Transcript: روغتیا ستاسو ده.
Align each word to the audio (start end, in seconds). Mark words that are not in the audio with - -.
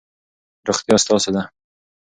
روغتیا 0.67 0.95
ستاسو 1.03 1.29
ده. 1.35 1.41